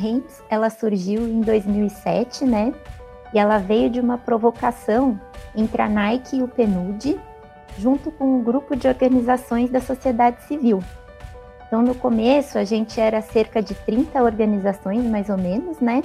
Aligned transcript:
REMPS, 0.00 0.42
ela 0.48 0.70
surgiu 0.70 1.22
em 1.28 1.40
2007, 1.40 2.44
né? 2.44 2.72
E 3.32 3.38
ela 3.38 3.58
veio 3.58 3.90
de 3.90 4.00
uma 4.00 4.18
provocação 4.18 5.20
entre 5.54 5.82
a 5.82 5.88
Nike 5.88 6.38
e 6.38 6.42
o 6.42 6.48
PNUD, 6.48 7.20
junto 7.78 8.10
com 8.10 8.38
um 8.38 8.42
grupo 8.42 8.74
de 8.74 8.88
organizações 8.88 9.70
da 9.70 9.80
sociedade 9.80 10.42
civil. 10.44 10.82
Então, 11.66 11.82
no 11.82 11.94
começo, 11.94 12.58
a 12.58 12.64
gente 12.64 13.00
era 13.00 13.20
cerca 13.22 13.62
de 13.62 13.74
30 13.74 14.20
organizações, 14.22 15.04
mais 15.04 15.28
ou 15.28 15.38
menos, 15.38 15.78
né? 15.78 16.02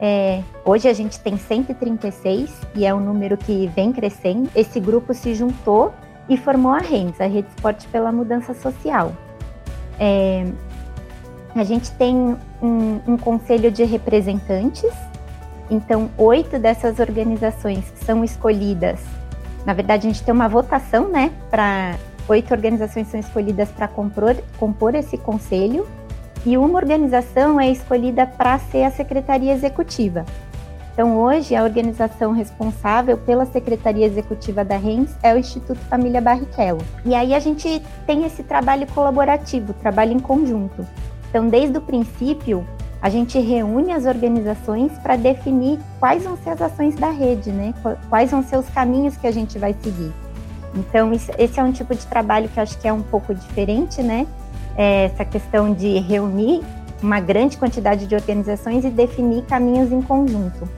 É, 0.00 0.42
hoje 0.64 0.88
a 0.88 0.94
gente 0.94 1.20
tem 1.20 1.36
136 1.36 2.50
e 2.74 2.86
é 2.86 2.94
um 2.94 3.00
número 3.00 3.36
que 3.36 3.68
vem 3.68 3.92
crescendo. 3.92 4.50
Esse 4.56 4.80
grupo 4.80 5.12
se 5.12 5.34
juntou 5.34 5.92
e 6.28 6.36
formou 6.36 6.72
a 6.72 6.78
RENS, 6.78 7.20
a 7.20 7.26
Rede 7.26 7.48
Esporte 7.48 7.86
pela 7.88 8.10
Mudança 8.10 8.54
Social. 8.54 9.12
É, 9.98 10.46
a 11.54 11.64
gente 11.64 11.90
tem 11.92 12.36
um, 12.62 13.00
um, 13.06 13.16
conselho 13.16 13.70
de 13.70 13.84
representantes, 13.84 14.92
então 15.70 16.10
oito 16.16 16.58
dessas 16.58 16.98
organizações 16.98 17.92
são 18.04 18.24
escolhidas. 18.24 19.00
Na 19.64 19.72
verdade, 19.72 20.06
a 20.06 20.10
gente 20.10 20.22
tem 20.22 20.32
uma 20.32 20.48
votação, 20.48 21.08
né? 21.08 21.32
Para 21.50 21.96
oito 22.28 22.52
organizações 22.52 23.08
são 23.08 23.18
escolhidas 23.18 23.70
para 23.70 23.88
compor, 23.88 24.36
compor 24.58 24.94
esse 24.94 25.18
conselho 25.18 25.86
e 26.46 26.56
uma 26.56 26.78
organização 26.78 27.60
é 27.60 27.70
escolhida 27.70 28.26
para 28.26 28.58
ser 28.58 28.84
a 28.84 28.90
secretaria 28.90 29.52
executiva. 29.52 30.24
Então, 30.92 31.18
hoje, 31.18 31.54
a 31.54 31.62
organização 31.62 32.32
responsável 32.32 33.16
pela 33.16 33.46
secretaria 33.46 34.06
executiva 34.06 34.64
da 34.64 34.76
RENS 34.76 35.16
é 35.22 35.32
o 35.32 35.38
Instituto 35.38 35.78
Família 35.88 36.20
Barrichello. 36.20 36.82
E 37.04 37.14
aí 37.14 37.34
a 37.34 37.38
gente 37.38 37.80
tem 38.06 38.24
esse 38.24 38.42
trabalho 38.42 38.86
colaborativo, 38.88 39.72
trabalho 39.74 40.12
em 40.12 40.18
conjunto. 40.18 40.86
Então, 41.30 41.48
desde 41.48 41.78
o 41.78 41.80
princípio, 41.80 42.66
a 43.00 43.08
gente 43.08 43.38
reúne 43.38 43.92
as 43.92 44.04
organizações 44.04 44.92
para 44.98 45.16
definir 45.16 45.78
quais 45.98 46.24
vão 46.24 46.36
ser 46.36 46.50
as 46.50 46.60
ações 46.60 46.96
da 46.96 47.10
rede, 47.10 47.50
né? 47.50 47.72
Quais 48.10 48.30
vão 48.30 48.42
ser 48.42 48.58
os 48.58 48.68
caminhos 48.68 49.16
que 49.16 49.26
a 49.26 49.30
gente 49.30 49.58
vai 49.58 49.74
seguir. 49.80 50.12
Então, 50.74 51.12
esse 51.12 51.58
é 51.58 51.62
um 51.62 51.72
tipo 51.72 51.94
de 51.94 52.04
trabalho 52.06 52.48
que 52.48 52.60
acho 52.60 52.76
que 52.78 52.86
é 52.86 52.92
um 52.92 53.02
pouco 53.02 53.34
diferente, 53.34 54.02
né? 54.02 54.26
É 54.76 55.04
essa 55.04 55.24
questão 55.24 55.72
de 55.72 55.98
reunir 56.00 56.62
uma 57.02 57.20
grande 57.20 57.56
quantidade 57.56 58.06
de 58.06 58.14
organizações 58.14 58.84
e 58.84 58.90
definir 58.90 59.44
caminhos 59.44 59.90
em 59.92 60.02
conjunto. 60.02 60.68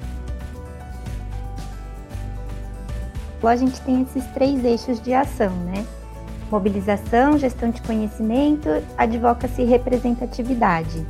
A 3.43 3.57
gente 3.57 3.81
tem 3.81 4.03
esses 4.03 4.25
três 4.27 4.65
eixos 4.65 5.01
de 5.01 5.13
ação, 5.13 5.51
né? 5.51 5.85
Mobilização, 6.53 7.39
gestão 7.39 7.71
de 7.71 7.81
conhecimento, 7.81 8.69
advocacy 8.99 9.63
e 9.63 9.65
representatividade. 9.65 11.03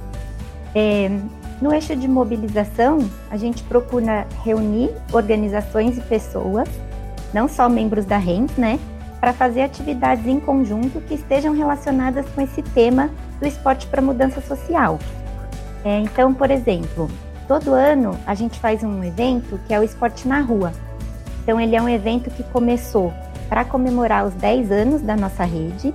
É, 0.73 1.11
no 1.61 1.75
eixo 1.75 1.97
de 1.97 2.07
mobilização, 2.07 2.99
a 3.29 3.37
gente 3.37 3.65
procura 3.65 4.25
reunir 4.45 4.91
organizações 5.13 5.99
e 5.99 6.01
pessoas, 6.01 6.69
não 7.35 7.49
só 7.49 7.69
membros 7.69 8.05
da 8.05 8.19
RENS, 8.19 8.57
né, 8.57 8.79
para 9.21 9.33
fazer 9.33 9.63
atividades 9.63 10.29
em 10.29 10.39
conjunto 10.39 11.01
que 11.01 11.15
estejam 11.15 11.53
relacionadas 11.53 12.25
com 12.37 12.41
esse 12.41 12.63
tema 12.63 13.11
do 13.41 13.47
esporte 13.47 13.89
para 13.89 14.01
mudança 14.01 14.41
social. 14.41 14.97
É, 15.85 15.99
então, 15.99 16.33
por 16.33 16.53
exemplo, 16.53 17.11
todo 17.49 17.73
ano 17.73 18.17
a 18.25 18.35
gente 18.37 18.61
faz 18.61 18.85
um 18.85 19.03
evento 19.03 19.59
que 19.67 19.75
é 19.75 19.81
o 19.81 19.83
Esporte 19.83 20.29
na 20.29 20.41
Rua. 20.41 20.73
Então, 21.43 21.61
ele 21.61 21.75
é 21.75 21.83
um 21.83 21.89
evento 21.89 22.31
que 22.31 22.45
começou 22.45 23.13
para 23.49 23.65
comemorar 23.65 24.27
os 24.27 24.35
10 24.35 24.71
anos 24.71 25.03
da 25.03 25.17
nossa 25.17 25.45
rede, 25.45 25.93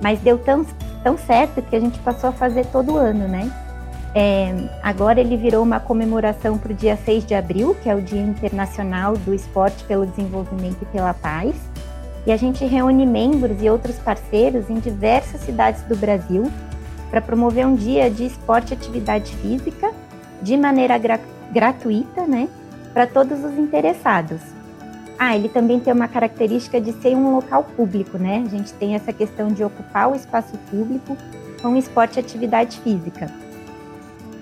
mas 0.00 0.18
deu 0.20 0.38
tão, 0.38 0.64
tão 1.02 1.18
certo 1.18 1.62
que 1.62 1.76
a 1.76 1.80
gente 1.80 1.98
passou 2.00 2.30
a 2.30 2.32
fazer 2.32 2.66
todo 2.66 2.96
ano, 2.96 3.28
né? 3.28 3.50
É, 4.14 4.52
agora 4.82 5.20
ele 5.20 5.36
virou 5.36 5.62
uma 5.62 5.78
comemoração 5.78 6.58
para 6.58 6.72
o 6.72 6.74
dia 6.74 6.96
6 6.96 7.24
de 7.26 7.34
abril, 7.34 7.76
que 7.80 7.88
é 7.88 7.94
o 7.94 8.02
Dia 8.02 8.20
Internacional 8.20 9.16
do 9.16 9.32
Esporte 9.32 9.84
pelo 9.84 10.04
Desenvolvimento 10.04 10.78
e 10.82 10.86
pela 10.86 11.14
Paz. 11.14 11.54
E 12.26 12.32
a 12.32 12.36
gente 12.36 12.64
reúne 12.64 13.06
membros 13.06 13.62
e 13.62 13.70
outros 13.70 13.96
parceiros 13.96 14.68
em 14.68 14.80
diversas 14.80 15.40
cidades 15.42 15.82
do 15.82 15.96
Brasil 15.96 16.50
para 17.08 17.20
promover 17.20 17.66
um 17.66 17.74
dia 17.74 18.10
de 18.10 18.26
esporte 18.26 18.72
e 18.72 18.74
atividade 18.74 19.34
física 19.36 19.90
de 20.42 20.56
maneira 20.56 20.98
gra 20.98 21.20
gratuita, 21.52 22.28
né, 22.28 22.48
para 22.92 23.08
todos 23.08 23.42
os 23.42 23.58
interessados. 23.58 24.40
Ah, 25.22 25.36
ele 25.36 25.50
também 25.50 25.78
tem 25.78 25.92
uma 25.92 26.08
característica 26.08 26.80
de 26.80 26.94
ser 26.94 27.14
um 27.14 27.34
local 27.34 27.62
público, 27.62 28.16
né? 28.16 28.42
A 28.42 28.48
gente 28.48 28.72
tem 28.72 28.94
essa 28.94 29.12
questão 29.12 29.48
de 29.48 29.62
ocupar 29.62 30.10
o 30.10 30.16
espaço 30.16 30.56
público 30.70 31.14
com 31.60 31.76
esporte 31.76 32.16
e 32.16 32.20
atividade 32.20 32.80
física. 32.80 33.30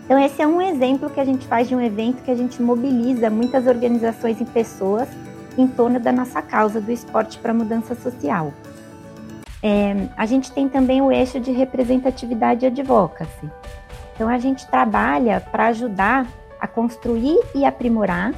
Então, 0.05 0.17
esse 0.21 0.41
é 0.41 0.47
um 0.47 0.63
exemplo 0.63 1.11
que 1.11 1.19
a 1.19 1.25
gente 1.25 1.49
faz 1.49 1.67
de 1.67 1.75
um 1.75 1.81
evento 1.81 2.23
que 2.23 2.31
a 2.31 2.35
gente 2.37 2.63
mobiliza 2.63 3.29
muitas 3.29 3.67
organizações 3.67 4.41
e 4.41 4.45
pessoas 4.45 5.09
em 5.59 5.67
torno 5.67 5.99
da 5.99 6.13
nossa 6.13 6.41
causa 6.41 6.81
do 6.81 6.93
esporte 6.93 7.41
para 7.41 7.53
mudança 7.53 7.97
social. 7.97 8.53
É, 9.61 10.07
a 10.17 10.27
gente 10.27 10.53
tem 10.53 10.69
também 10.69 11.03
o 11.03 11.11
eixo 11.11 11.41
de 11.41 11.51
representatividade 11.51 12.65
e 12.65 12.69
advocacy. 12.69 13.51
Então, 14.15 14.29
a 14.29 14.39
gente 14.39 14.65
trabalha 14.69 15.41
para 15.41 15.67
ajudar 15.67 16.25
a 16.61 16.69
construir 16.69 17.37
e 17.53 17.65
aprimorar 17.65 18.33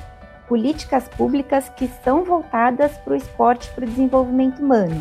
políticas 0.50 1.06
públicas 1.06 1.68
que 1.76 1.88
são 2.02 2.24
voltadas 2.24 2.90
para 2.98 3.12
o 3.12 3.16
esporte 3.16 3.70
para 3.70 3.84
o 3.84 3.88
desenvolvimento 3.88 4.58
humano. 4.58 5.00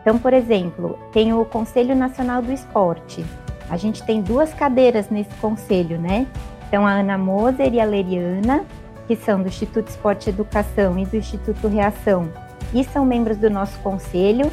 Então, 0.00 0.18
por 0.18 0.32
exemplo, 0.32 0.98
tem 1.12 1.34
o 1.34 1.44
Conselho 1.44 1.94
Nacional 1.94 2.40
do 2.40 2.50
Esporte. 2.50 3.22
A 3.68 3.76
gente 3.76 4.02
tem 4.02 4.22
duas 4.22 4.54
cadeiras 4.54 5.10
nesse 5.10 5.34
conselho, 5.34 5.98
né? 5.98 6.26
Então, 6.66 6.86
a 6.86 6.92
Ana 6.92 7.18
Moser 7.18 7.74
e 7.74 7.78
a 7.78 7.84
Leriana, 7.84 8.64
que 9.06 9.14
são 9.14 9.42
do 9.42 9.48
Instituto 9.48 9.88
Esporte 9.88 10.28
e 10.28 10.32
Educação 10.32 10.98
e 10.98 11.04
do 11.04 11.16
Instituto 11.18 11.68
Reação, 11.68 12.32
e 12.72 12.82
são 12.84 13.04
membros 13.04 13.36
do 13.36 13.50
nosso 13.50 13.78
conselho, 13.80 14.50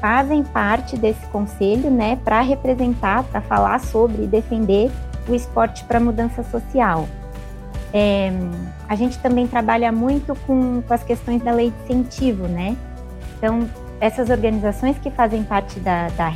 fazem 0.00 0.42
parte 0.42 0.96
desse 0.96 1.26
conselho, 1.26 1.90
né, 1.90 2.16
para 2.24 2.40
representar, 2.40 3.24
para 3.24 3.42
falar 3.42 3.78
sobre 3.78 4.24
e 4.24 4.26
defender 4.26 4.90
o 5.28 5.34
esporte 5.34 5.84
para 5.84 6.00
mudança 6.00 6.42
social. 6.44 7.06
É, 7.92 8.30
a 8.88 8.94
gente 8.94 9.18
também 9.18 9.46
trabalha 9.46 9.90
muito 9.90 10.34
com, 10.46 10.82
com 10.82 10.94
as 10.94 11.02
questões 11.02 11.42
da 11.42 11.52
lei 11.52 11.70
de 11.70 11.82
incentivo, 11.84 12.46
né? 12.46 12.76
Então, 13.36 13.68
essas 14.00 14.30
organizações 14.30 14.98
que 14.98 15.10
fazem 15.10 15.42
parte 15.42 15.80
da, 15.80 16.08
da 16.08 16.32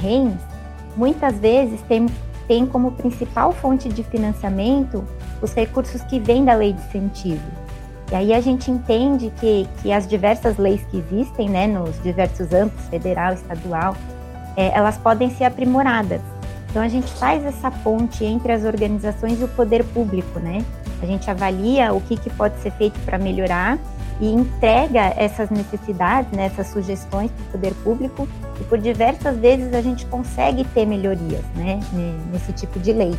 muitas 0.97 1.39
vezes 1.39 1.81
têm, 1.83 2.07
têm 2.47 2.67
como 2.67 2.93
principal 2.93 3.53
fonte 3.53 3.89
de 3.89 4.03
financiamento 4.03 5.05
os 5.41 5.53
recursos 5.53 6.03
que 6.03 6.19
vêm 6.19 6.45
da 6.45 6.55
lei 6.55 6.73
de 6.73 6.81
incentivo. 6.81 7.43
E 8.11 8.15
aí 8.15 8.35
a 8.35 8.41
gente 8.41 8.71
entende 8.71 9.33
que, 9.41 9.67
que 9.83 9.93
as 9.93 10.07
diversas 10.07 10.57
leis 10.57 10.83
que 10.91 10.99
existem, 10.99 11.49
né, 11.49 11.67
nos 11.67 12.01
diversos 12.03 12.53
âmbitos, 12.53 12.87
federal, 12.89 13.33
estadual, 13.33 13.97
é, 14.57 14.77
elas 14.77 14.97
podem 14.99 15.31
ser 15.31 15.45
aprimoradas. 15.45 16.21
Então 16.71 16.83
a 16.83 16.89
gente 16.89 17.11
faz 17.13 17.45
essa 17.45 17.71
ponte 17.71 18.25
entre 18.25 18.53
as 18.53 18.65
organizações 18.65 19.41
e 19.41 19.45
o 19.45 19.49
poder 19.49 19.85
público, 19.85 20.39
né? 20.39 20.65
A 21.05 21.07
gente 21.07 21.31
avalia 21.31 21.93
o 21.93 22.01
que, 22.01 22.17
que 22.17 22.31
pode 22.31 22.59
ser 22.61 22.71
feito 22.73 22.99
para 23.01 23.19
melhorar 23.19 23.79
e 24.19 24.33
entrega 24.33 25.13
essas 25.19 25.51
necessidades, 25.51 26.33
né, 26.33 26.47
essas 26.47 26.69
sugestões 26.69 27.31
para 27.31 27.45
o 27.45 27.51
poder 27.53 27.75
público 27.85 28.29
e 28.59 28.65
por 28.65 28.79
diversas 28.79 29.37
vezes 29.37 29.75
a 29.75 29.83
gente 29.83 30.07
consegue 30.07 30.65
ter 30.65 30.87
melhorias, 30.87 31.45
né, 31.57 31.79
nesse 32.33 32.55
tipo 32.55 32.81
de 32.81 32.95
lei. 32.95 33.15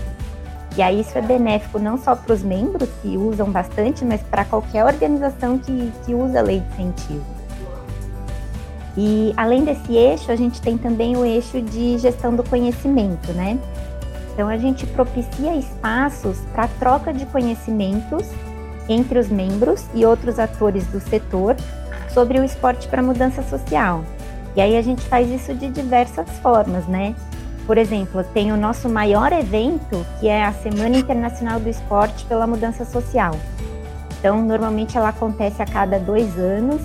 E 0.76 0.82
aí 0.82 1.02
isso 1.02 1.16
é 1.16 1.22
benéfico 1.22 1.78
não 1.78 1.96
só 1.96 2.16
para 2.16 2.34
os 2.34 2.42
membros 2.42 2.90
que 3.04 3.16
usam 3.18 3.52
bastante, 3.52 4.04
mas 4.04 4.20
para 4.24 4.44
qualquer 4.46 4.84
organização 4.84 5.60
que, 5.60 5.92
que 6.04 6.16
usa 6.16 6.42
lei 6.42 6.62
de 6.62 6.68
incentivo. 6.74 7.24
E 8.98 9.32
além 9.38 9.64
desse 9.64 9.94
eixo, 9.96 10.32
a 10.32 10.36
gente 10.36 10.60
tem 10.60 10.76
também 10.76 11.16
o 11.16 11.24
eixo 11.24 11.62
de 11.62 12.00
gestão 12.00 12.36
do 12.36 12.44
conhecimento, 12.44 13.32
né? 13.34 13.60
Então 14.36 14.50
a 14.50 14.58
gente 14.58 14.86
propicia 14.86 15.56
espaços 15.56 16.38
para 16.54 16.68
troca 16.68 17.14
de 17.14 17.26
conhecimentos 17.26 18.28
entre 18.90 19.18
os 19.18 19.30
membros 19.30 19.86
e 19.94 20.06
outros 20.06 20.38
atores 20.38 20.86
do 20.88 21.00
setor 21.00 21.56
sobre 22.14 22.38
o 22.38 22.44
esporte 22.44 22.86
para 22.90 23.02
mudança 23.02 23.42
social. 23.44 24.04
E 24.54 24.60
aí 24.60 24.78
a 24.78 24.82
gente 24.82 25.02
faz 25.04 25.30
isso 25.32 25.54
de 25.54 25.70
diversas 25.70 26.30
formas, 26.40 26.86
né? 26.86 27.16
Por 27.66 27.78
exemplo, 27.78 28.24
tem 28.26 28.52
o 28.52 28.58
nosso 28.58 28.90
maior 28.90 29.32
evento, 29.32 30.06
que 30.20 30.28
é 30.28 30.44
a 30.44 30.52
Semana 30.52 30.98
Internacional 30.98 31.60
do 31.60 31.70
Esporte 31.70 32.26
pela 32.26 32.46
Mudança 32.46 32.84
Social. 32.84 33.34
Então, 34.20 34.42
normalmente 34.42 34.98
ela 34.98 35.10
acontece 35.10 35.62
a 35.62 35.66
cada 35.66 35.98
dois 35.98 36.38
anos 36.38 36.82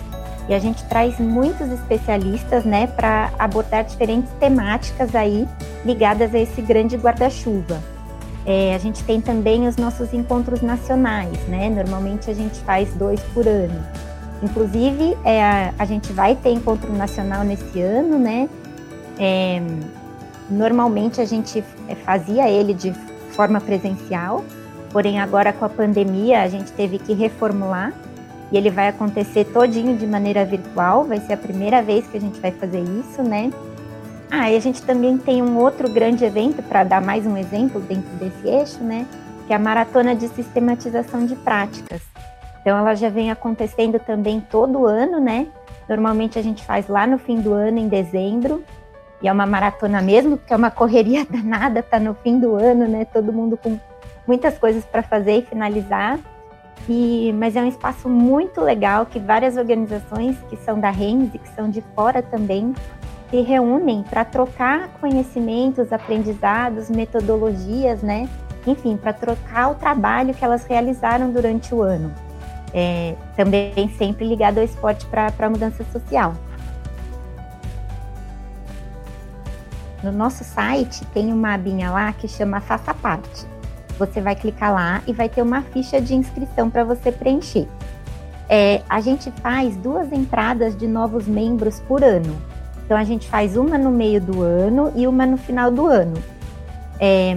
e 0.51 0.55
a 0.55 0.59
gente 0.59 0.85
traz 0.85 1.19
muitos 1.19 1.71
especialistas, 1.71 2.65
né, 2.65 2.87
para 2.89 3.31
abordar 3.39 3.85
diferentes 3.85 4.31
temáticas 4.41 5.15
aí 5.15 5.49
ligadas 5.85 6.35
a 6.35 6.39
esse 6.39 6.61
grande 6.61 6.97
guarda-chuva. 6.99 7.81
É, 8.45 8.75
a 8.75 8.79
gente 8.79 9.03
tem 9.05 9.21
também 9.21 9.67
os 9.67 9.77
nossos 9.77 10.13
encontros 10.13 10.61
nacionais, 10.61 11.39
né? 11.47 11.71
Normalmente 11.71 12.31
a 12.31 12.35
gente 12.35 12.59
faz 12.61 12.93
dois 12.95 13.21
por 13.35 13.47
ano. 13.47 13.81
Inclusive, 14.43 15.17
é, 15.25 15.43
a, 15.43 15.75
a 15.79 15.85
gente 15.85 16.13
vai 16.13 16.35
ter 16.35 16.51
encontro 16.51 16.93
nacional 16.93 17.45
nesse 17.45 17.81
ano, 17.81 18.19
né? 18.19 18.49
É, 19.19 19.63
Normalmente 20.51 21.21
a 21.21 21.25
gente 21.25 21.63
eh, 21.89 21.95
fazia 21.95 22.51
ele 22.51 22.75
de 22.75 22.93
forma 23.31 23.61
presencial, 23.61 24.45
porém 24.91 25.21
agora 25.21 25.53
com 25.53 25.65
a 25.65 25.69
pandemia 25.69 26.43
a 26.43 26.49
gente 26.49 26.73
teve 26.73 26.99
que 26.99 27.15
reformular 27.15 27.93
e 28.51 28.57
ele 28.57 28.71
vai 28.71 28.89
acontecer 28.89 29.45
todinho 29.45 29.97
de 29.97 30.07
maneira 30.07 30.45
virtual, 30.45 31.05
vai 31.05 31.19
ser 31.19 31.35
a 31.35 31.37
primeira 31.37 31.83
vez 31.83 32.07
que 32.07 32.17
a 32.17 32.21
gente 32.21 32.41
vai 32.41 32.51
fazer 32.51 32.81
isso, 32.81 33.23
né? 33.23 33.51
Ah, 34.31 34.51
e 34.51 34.57
a 34.57 34.61
gente 34.61 34.83
também 34.83 35.19
tem 35.19 35.43
um 35.43 35.59
outro 35.59 35.89
grande 35.89 36.25
evento, 36.25 36.63
para 36.63 36.85
dar 36.85 37.01
mais 37.01 37.27
um 37.27 37.37
exemplo 37.37 37.81
dentro 37.81 38.11
desse 38.17 38.49
eixo, 38.49 38.83
né? 38.83 39.07
Que 39.47 39.53
é 39.53 39.57
a 39.57 39.59
Maratona 39.59 40.15
de 40.15 40.29
Sistematização 40.29 41.27
de 41.27 41.35
Práticas. 41.35 42.01
Então, 42.61 42.79
ela 42.79 42.95
já 42.95 43.09
vem 43.09 43.31
acontecendo 43.31 43.99
também 43.99 44.41
todo 44.41 44.87
ano, 44.87 45.19
né? 45.19 45.49
Normalmente 45.89 46.39
a 46.39 46.43
gente 46.43 46.65
faz 46.65 46.87
lá 46.87 47.07
no 47.07 47.19
fim 47.19 47.41
do 47.41 47.53
ano, 47.53 47.79
em 47.79 47.89
dezembro, 47.89 48.63
e 49.21 49.27
é 49.27 49.33
uma 49.33 49.47
maratona 49.47 50.01
mesmo, 50.01 50.37
porque 50.37 50.53
é 50.53 50.57
uma 50.57 50.71
correria 50.73 51.27
danada, 51.29 51.83
tá 51.83 51.99
no 51.99 52.15
fim 52.15 52.39
do 52.39 52.55
ano, 52.55 52.87
né? 52.87 53.05
Todo 53.05 53.33
mundo 53.33 53.57
com 53.57 53.79
muitas 54.27 54.57
coisas 54.59 54.85
para 54.85 55.03
fazer 55.03 55.39
e 55.39 55.43
finalizar. 55.43 56.19
E, 56.89 57.33
mas 57.39 57.57
é 57.57 57.63
um 57.63 57.69
espaço 57.69 58.09
muito 58.09 58.61
legal 58.61 59.07
que 59.07 59.19
várias 59.19 59.57
organizações 59.57 60.37
que 60.49 60.57
são 60.57 60.81
da 60.81 60.91
RENS 60.91 61.35
e 61.35 61.39
que 61.39 61.49
são 61.51 61.71
de 61.71 61.83
fora 61.95 62.23
também 62.23 62.75
se 63.31 63.41
reúnem 63.43 64.03
para 64.03 64.25
trocar 64.25 64.89
conhecimentos, 65.01 65.93
aprendizados, 65.93 66.91
metodologias, 66.91 68.03
né? 68.03 68.29
Enfim, 68.67 68.97
para 68.97 69.13
trocar 69.13 69.71
o 69.71 69.75
trabalho 69.77 70.35
que 70.35 70.45
elas 70.45 70.65
realizaram 70.67 71.31
durante 71.31 71.75
o 71.75 71.81
ano. 71.81 72.13
É, 72.75 73.15
também 73.37 73.89
sempre 73.97 74.27
ligado 74.27 74.59
ao 74.59 74.65
esporte 74.65 75.07
para 75.07 75.33
a 75.39 75.51
mudança 75.51 75.85
social. 75.93 76.35
No 80.03 80.11
nosso 80.11 80.45
site 80.45 81.05
tem 81.07 81.33
uma 81.33 81.55
abinha 81.55 81.91
lá 81.91 82.13
que 82.13 82.27
chama 82.27 82.61
Faça 82.61 82.95
Parte. 82.95 83.47
Você 84.01 84.19
vai 84.19 84.35
clicar 84.35 84.73
lá 84.73 85.03
e 85.07 85.13
vai 85.13 85.29
ter 85.29 85.43
uma 85.43 85.61
ficha 85.61 86.01
de 86.01 86.15
inscrição 86.15 86.71
para 86.71 86.83
você 86.85 87.13
preencher. 87.13 87.69
É, 88.49 88.81
a 88.89 88.99
gente 88.99 89.31
faz 89.31 89.77
duas 89.77 90.11
entradas 90.11 90.75
de 90.75 90.89
novos 90.89 91.29
membros 91.29 91.81
por 91.81 92.03
ano. 92.03 92.35
Então 92.83 92.97
a 92.97 93.05
gente 93.05 93.29
faz 93.29 93.59
uma 93.59 93.77
no 93.77 93.91
meio 93.91 94.19
do 94.19 94.41
ano 94.41 94.91
e 94.97 95.07
uma 95.07 95.27
no 95.27 95.37
final 95.37 95.71
do 95.71 95.87
ano. 95.87 96.15
É, 96.99 97.35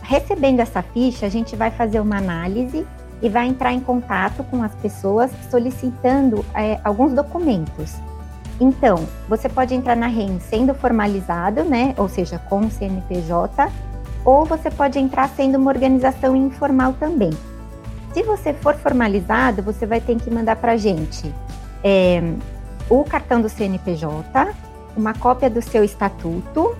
recebendo 0.00 0.60
essa 0.60 0.80
ficha, 0.80 1.26
a 1.26 1.28
gente 1.28 1.54
vai 1.54 1.70
fazer 1.70 2.00
uma 2.00 2.16
análise 2.16 2.86
e 3.20 3.28
vai 3.28 3.46
entrar 3.46 3.74
em 3.74 3.80
contato 3.80 4.42
com 4.44 4.62
as 4.62 4.74
pessoas 4.76 5.30
solicitando 5.50 6.42
é, 6.54 6.80
alguns 6.82 7.12
documentos. 7.12 7.96
Então, 8.58 9.06
você 9.28 9.46
pode 9.46 9.74
entrar 9.74 9.94
na 9.94 10.06
REN 10.06 10.40
sendo 10.40 10.74
formalizado, 10.74 11.64
né? 11.64 11.94
Ou 11.98 12.08
seja, 12.08 12.38
com 12.38 12.60
o 12.60 12.70
CNPJ, 12.70 13.70
ou 14.24 14.44
você 14.44 14.70
pode 14.70 14.98
entrar 14.98 15.28
sendo 15.28 15.56
uma 15.56 15.70
organização 15.70 16.36
informal 16.36 16.94
também. 16.94 17.30
Se 18.12 18.22
você 18.22 18.52
for 18.52 18.74
formalizado, 18.74 19.62
você 19.62 19.86
vai 19.86 20.00
ter 20.00 20.16
que 20.16 20.30
mandar 20.30 20.56
para 20.56 20.72
a 20.72 20.76
gente 20.76 21.32
é, 21.82 22.20
o 22.88 23.04
cartão 23.04 23.40
do 23.40 23.48
CNPJ, 23.48 24.54
uma 24.96 25.14
cópia 25.14 25.48
do 25.48 25.62
seu 25.62 25.84
estatuto 25.84 26.76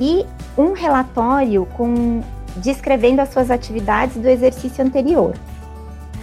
e 0.00 0.26
um 0.58 0.72
relatório 0.72 1.66
com 1.76 2.22
descrevendo 2.56 3.20
as 3.20 3.30
suas 3.30 3.50
atividades 3.50 4.16
do 4.16 4.28
exercício 4.28 4.84
anterior. 4.84 5.34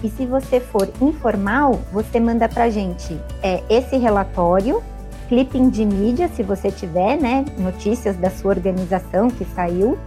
E 0.03 0.09
se 0.09 0.25
você 0.25 0.59
for 0.59 0.89
informal, 0.99 1.79
você 1.91 2.19
manda 2.19 2.49
para 2.49 2.65
a 2.65 2.69
gente 2.69 3.19
é, 3.43 3.63
esse 3.69 3.97
relatório, 3.97 4.81
clipping 5.29 5.69
de 5.69 5.85
mídia, 5.85 6.27
se 6.29 6.43
você 6.43 6.71
tiver, 6.71 7.17
né, 7.17 7.45
notícias 7.57 8.17
da 8.17 8.29
sua 8.29 8.49
organização 8.49 9.29
que 9.29 9.45
saiu, 9.45 9.97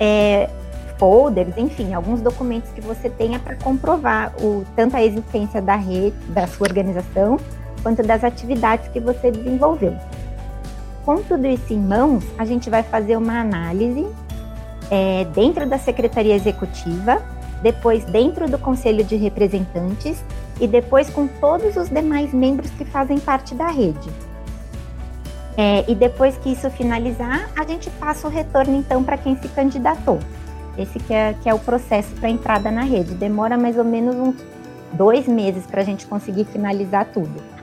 é, 0.00 0.48
folders, 0.98 1.56
enfim, 1.56 1.94
alguns 1.94 2.20
documentos 2.20 2.70
que 2.70 2.80
você 2.80 3.08
tenha 3.08 3.38
para 3.38 3.56
comprovar 3.56 4.32
o, 4.42 4.64
tanto 4.74 4.96
a 4.96 5.02
existência 5.02 5.60
da 5.60 5.76
rede, 5.76 6.16
da 6.28 6.46
sua 6.46 6.66
organização, 6.66 7.38
quanto 7.82 8.02
das 8.02 8.24
atividades 8.24 8.88
que 8.88 9.00
você 9.00 9.30
desenvolveu. 9.30 9.94
Com 11.04 11.22
tudo 11.22 11.46
isso 11.46 11.72
em 11.72 11.78
mãos, 11.78 12.24
a 12.36 12.44
gente 12.44 12.68
vai 12.68 12.82
fazer 12.82 13.16
uma 13.16 13.40
análise 13.40 14.06
é, 14.90 15.24
dentro 15.34 15.68
da 15.68 15.78
secretaria 15.78 16.34
executiva 16.34 17.22
depois 17.62 18.04
dentro 18.04 18.48
do 18.48 18.58
Conselho 18.58 19.02
de 19.04 19.16
Representantes 19.16 20.22
e 20.60 20.66
depois 20.66 21.10
com 21.10 21.26
todos 21.26 21.76
os 21.76 21.88
demais 21.88 22.32
membros 22.32 22.70
que 22.70 22.84
fazem 22.84 23.18
parte 23.18 23.54
da 23.54 23.68
rede. 23.68 24.08
É, 25.56 25.90
e 25.90 25.94
depois 25.94 26.36
que 26.36 26.50
isso 26.52 26.68
finalizar, 26.70 27.50
a 27.56 27.64
gente 27.66 27.88
passa 27.90 28.28
o 28.28 28.30
retorno 28.30 28.76
então 28.76 29.02
para 29.02 29.16
quem 29.16 29.36
se 29.36 29.48
candidatou. 29.48 30.18
Esse 30.76 30.98
que 30.98 31.14
é, 31.14 31.34
que 31.42 31.48
é 31.48 31.54
o 31.54 31.58
processo 31.58 32.14
para 32.16 32.28
entrada 32.28 32.70
na 32.70 32.82
rede. 32.82 33.14
Demora 33.14 33.56
mais 33.56 33.78
ou 33.78 33.84
menos 33.84 34.14
uns 34.16 34.36
dois 34.92 35.26
meses 35.26 35.66
para 35.66 35.80
a 35.80 35.84
gente 35.84 36.06
conseguir 36.06 36.44
finalizar 36.44 37.06
tudo. 37.06 37.55